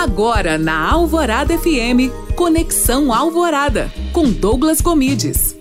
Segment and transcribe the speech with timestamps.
[0.00, 5.58] Agora na Alvorada FM, Conexão Alvorada, com Douglas Comides.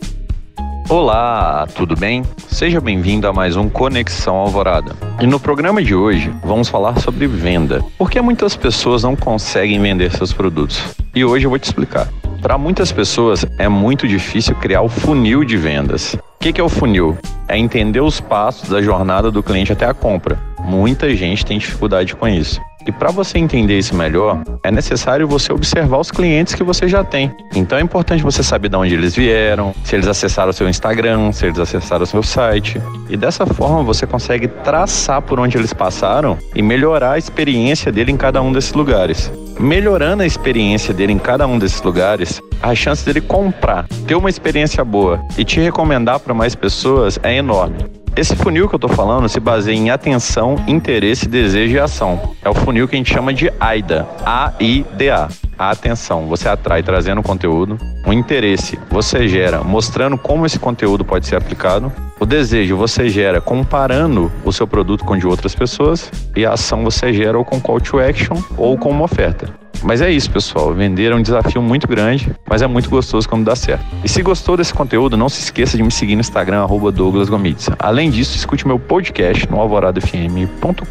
[0.87, 2.21] Olá, tudo bem?
[2.47, 4.95] Seja bem-vindo a mais um Conexão Alvorada.
[5.19, 7.83] E no programa de hoje vamos falar sobre venda.
[7.97, 10.83] Por que muitas pessoas não conseguem vender seus produtos?
[11.15, 12.07] E hoje eu vou te explicar.
[12.39, 16.13] Para muitas pessoas é muito difícil criar o funil de vendas.
[16.13, 17.17] O que é o funil?
[17.47, 20.37] É entender os passos da jornada do cliente até a compra.
[20.67, 22.59] Muita gente tem dificuldade com isso.
[22.85, 27.05] E para você entender isso melhor, é necessário você observar os clientes que você já
[27.05, 27.31] tem.
[27.55, 31.31] Então é importante você saber de onde eles vieram, se eles acessaram o seu Instagram,
[31.31, 32.81] se eles acessaram o seu site.
[33.09, 38.11] E dessa forma você consegue traçar por onde eles passaram e melhorar a experiência dele
[38.11, 39.31] em cada um desses lugares.
[39.57, 44.29] Melhorando a experiência dele em cada um desses lugares, a chance dele comprar, ter uma
[44.29, 47.96] experiência boa e te recomendar para mais pessoas é enorme.
[48.17, 52.33] Esse funil que eu tô falando se baseia em atenção, interesse, desejo e ação.
[52.43, 55.27] É o funil que a gente chama de AIDA, A-I-D-A.
[55.55, 57.77] A atenção, você atrai trazendo conteúdo.
[58.07, 61.91] O interesse, você gera mostrando como esse conteúdo pode ser aplicado.
[62.19, 66.11] O desejo, você gera comparando o seu produto com de outras pessoas.
[66.35, 69.47] E a ação, você gera ou com call to action ou com uma oferta.
[69.87, 70.73] Mas é isso, pessoal.
[70.73, 73.85] Vender é um desafio muito grande, mas é muito gostoso quando dá certo.
[74.03, 77.29] E se gostou desse conteúdo, não se esqueça de me seguir no Instagram, arroba Douglas
[77.29, 77.69] Gomitz.
[77.79, 80.81] Além disso, escute meu podcast no alvoradafm.com.br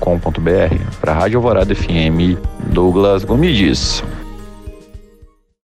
[0.98, 2.40] para a Rádio Alvorada FM
[2.72, 4.02] Douglas Gomides.